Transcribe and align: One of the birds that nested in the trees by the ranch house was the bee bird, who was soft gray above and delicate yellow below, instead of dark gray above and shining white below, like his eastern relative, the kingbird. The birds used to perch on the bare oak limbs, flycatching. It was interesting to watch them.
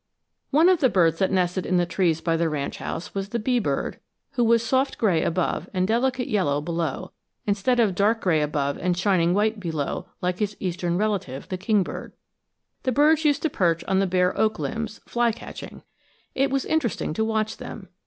One 0.49 0.67
of 0.67 0.79
the 0.79 0.89
birds 0.89 1.19
that 1.19 1.29
nested 1.29 1.63
in 1.63 1.77
the 1.77 1.85
trees 1.85 2.21
by 2.21 2.35
the 2.35 2.49
ranch 2.49 2.79
house 2.79 3.13
was 3.13 3.29
the 3.29 3.37
bee 3.37 3.59
bird, 3.59 3.99
who 4.31 4.43
was 4.43 4.63
soft 4.65 4.97
gray 4.97 5.21
above 5.21 5.69
and 5.75 5.87
delicate 5.87 6.27
yellow 6.27 6.59
below, 6.59 7.11
instead 7.45 7.79
of 7.79 7.93
dark 7.93 8.19
gray 8.21 8.41
above 8.41 8.79
and 8.79 8.97
shining 8.97 9.35
white 9.35 9.59
below, 9.59 10.07
like 10.19 10.39
his 10.39 10.57
eastern 10.59 10.97
relative, 10.97 11.47
the 11.49 11.55
kingbird. 11.59 12.13
The 12.81 12.91
birds 12.91 13.25
used 13.25 13.43
to 13.43 13.49
perch 13.51 13.83
on 13.83 13.99
the 13.99 14.07
bare 14.07 14.35
oak 14.35 14.57
limbs, 14.57 15.01
flycatching. 15.07 15.83
It 16.33 16.49
was 16.49 16.65
interesting 16.65 17.13
to 17.13 17.23
watch 17.23 17.57
them. 17.57 17.89